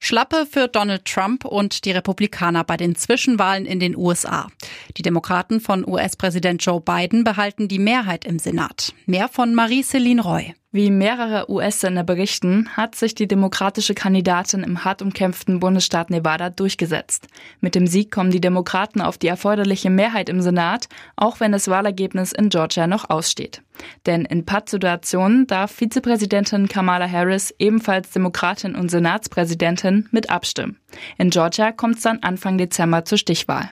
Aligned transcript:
Schlappe 0.00 0.46
für 0.50 0.68
Donald 0.68 1.04
Trump 1.04 1.44
und 1.44 1.84
die 1.84 1.90
Republikaner 1.90 2.64
bei 2.64 2.76
den 2.76 2.94
Zwischenwahlen 2.94 3.66
in 3.66 3.80
den 3.80 3.96
USA. 3.96 4.48
Die 4.96 5.02
Demokraten 5.02 5.60
von 5.60 5.86
US-Präsident 5.86 6.64
Joe 6.64 6.80
Biden 6.80 7.24
behalten 7.24 7.68
die 7.68 7.78
Mehrheit 7.78 8.24
im 8.24 8.38
Senat. 8.38 8.94
Mehr 9.06 9.28
von 9.28 9.54
Marie-Céline 9.54 10.22
Roy. 10.22 10.54
Wie 10.70 10.90
mehrere 10.90 11.50
US-Sender 11.50 12.04
berichten, 12.04 12.68
hat 12.76 12.94
sich 12.94 13.14
die 13.14 13.26
demokratische 13.26 13.94
Kandidatin 13.94 14.62
im 14.62 14.84
hart 14.84 15.00
umkämpften 15.00 15.60
Bundesstaat 15.60 16.10
Nevada 16.10 16.50
durchgesetzt. 16.50 17.26
Mit 17.60 17.74
dem 17.74 17.86
Sieg 17.86 18.10
kommen 18.10 18.30
die 18.30 18.40
Demokraten 18.40 19.00
auf 19.00 19.16
die 19.16 19.28
erforderliche 19.28 19.88
Mehrheit 19.88 20.28
im 20.28 20.42
Senat, 20.42 20.88
auch 21.16 21.40
wenn 21.40 21.52
das 21.52 21.68
Wahlergebnis 21.68 22.32
in 22.32 22.50
Georgia 22.50 22.86
noch 22.86 23.08
aussteht. 23.08 23.62
Denn 24.06 24.24
in 24.24 24.44
Pattsituationen 24.44 25.46
darf 25.46 25.72
Vizepräsidentin 25.72 26.68
Kamala 26.68 27.10
Harris, 27.10 27.54
ebenfalls 27.58 28.10
Demokratin 28.10 28.74
und 28.74 28.90
Senatspräsidentin, 28.90 30.08
mit 30.10 30.30
abstimmen. 30.30 30.78
In 31.18 31.30
Georgia 31.30 31.72
kommt 31.72 31.96
es 31.96 32.02
dann 32.02 32.20
Anfang 32.22 32.58
Dezember 32.58 33.04
zur 33.04 33.18
Stichwahl. 33.18 33.70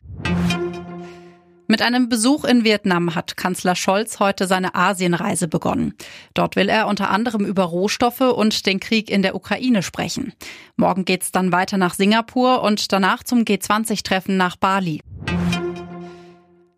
Mit 1.68 1.82
einem 1.82 2.08
Besuch 2.08 2.44
in 2.44 2.62
Vietnam 2.62 3.16
hat 3.16 3.36
Kanzler 3.36 3.74
Scholz 3.74 4.20
heute 4.20 4.46
seine 4.46 4.76
Asienreise 4.76 5.48
begonnen. 5.48 5.94
Dort 6.34 6.54
will 6.54 6.68
er 6.68 6.86
unter 6.86 7.10
anderem 7.10 7.44
über 7.44 7.64
Rohstoffe 7.64 8.20
und 8.20 8.66
den 8.66 8.78
Krieg 8.78 9.10
in 9.10 9.22
der 9.22 9.34
Ukraine 9.34 9.82
sprechen. 9.82 10.32
Morgen 10.76 11.04
geht's 11.04 11.32
dann 11.32 11.50
weiter 11.50 11.76
nach 11.76 11.94
Singapur 11.94 12.62
und 12.62 12.92
danach 12.92 13.24
zum 13.24 13.40
G20-Treffen 13.40 14.36
nach 14.36 14.54
Bali. 14.54 15.00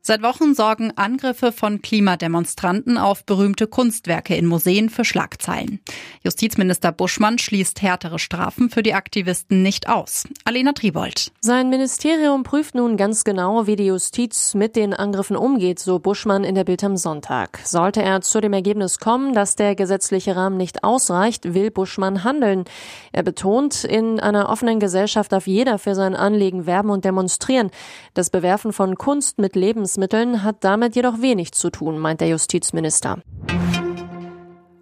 Seit 0.09 0.23
Wochen 0.23 0.55
sorgen 0.55 0.97
Angriffe 0.97 1.53
von 1.53 1.83
Klimademonstranten 1.83 2.97
auf 2.97 3.27
berühmte 3.27 3.67
Kunstwerke 3.67 4.35
in 4.37 4.47
Museen 4.47 4.89
für 4.89 5.05
Schlagzeilen. 5.05 5.81
Justizminister 6.25 6.93
Buschmann 6.93 7.37
schließt 7.37 7.83
härtere 7.83 8.19
Strafen 8.19 8.71
für 8.71 8.83
die 8.83 8.95
Aktivisten 8.95 9.63
nicht 9.63 9.87
aus. 9.87 10.27
Alena 10.47 10.73
Tribold. 10.73 11.31
Sein 11.43 11.69
Ministerium 11.69 12.43
prüft 12.43 12.75
nun 12.75 12.97
ganz 12.97 13.23
genau, 13.23 13.67
wie 13.67 13.77
die 13.77 13.85
Justiz 13.85 14.55
mit 14.55 14.77
den 14.77 14.95
Angriffen 14.95 15.37
umgeht, 15.37 15.79
so 15.79 15.99
Buschmann 15.99 16.43
in 16.43 16.55
der 16.55 16.65
Bild 16.65 16.83
am 16.85 16.97
Sonntag. 16.97 17.61
Sollte 17.65 18.01
er 18.01 18.23
zu 18.23 18.41
dem 18.41 18.55
Ergebnis 18.55 19.01
kommen, 19.01 19.35
dass 19.35 19.57
der 19.57 19.75
gesetzliche 19.75 20.35
Rahmen 20.35 20.57
nicht 20.57 20.85
ausreicht, 20.85 21.53
will 21.53 21.71
Buschmann 21.71 22.25
handeln. 22.25 22.65
Er 23.13 23.25
betont, 23.25 23.85
in 23.85 24.21
einer 24.21 24.49
offenen 24.49 24.81
Gesellschaft 24.81 25.33
darf 25.33 25.47
jeder 25.47 25.79
für 25.79 25.95
sein 25.95 26.17
Anliegen 26.17 26.65
werben 26.65 26.89
und 26.89 27.05
demonstrieren. 27.05 27.71
Das 28.15 28.31
Bewerfen 28.31 28.73
von 28.73 28.95
Kunst 28.95 29.39
mit 29.39 29.55
Lebens 29.55 29.98
Lebensmitteln 29.99 30.45
hat 30.45 30.63
damit 30.63 30.95
jedoch 30.95 31.21
wenig 31.21 31.53
zu 31.53 31.71
tun, 31.71 31.99
meint 31.99 32.21
der 32.21 32.29
Justizminister. 32.29 33.19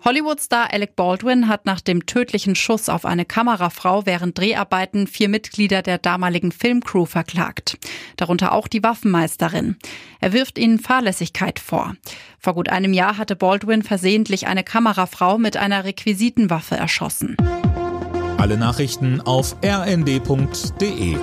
Hollywood-Star 0.04 0.72
Alec 0.72 0.94
Baldwin 0.94 1.48
hat 1.48 1.66
nach 1.66 1.80
dem 1.80 2.06
tödlichen 2.06 2.54
Schuss 2.54 2.88
auf 2.88 3.04
eine 3.04 3.24
Kamerafrau 3.24 4.06
während 4.06 4.38
Dreharbeiten 4.38 5.08
vier 5.08 5.28
Mitglieder 5.28 5.82
der 5.82 5.98
damaligen 5.98 6.52
Filmcrew 6.52 7.06
verklagt. 7.06 7.78
Darunter 8.16 8.52
auch 8.52 8.68
die 8.68 8.84
Waffenmeisterin. 8.84 9.76
Er 10.20 10.32
wirft 10.32 10.58
ihnen 10.58 10.78
Fahrlässigkeit 10.78 11.58
vor. 11.58 11.96
Vor 12.38 12.54
gut 12.54 12.68
einem 12.68 12.92
Jahr 12.92 13.16
hatte 13.16 13.34
Baldwin 13.34 13.82
versehentlich 13.82 14.46
eine 14.46 14.62
Kamerafrau 14.62 15.38
mit 15.38 15.56
einer 15.56 15.84
Requisitenwaffe 15.84 16.76
erschossen. 16.76 17.36
Alle 18.36 18.58
Nachrichten 18.58 19.22
auf 19.22 19.56
rnd.de 19.64 21.16